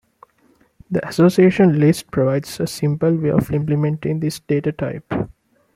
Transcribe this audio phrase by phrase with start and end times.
[0.89, 5.13] The association list provides a simple way of implementing this data type.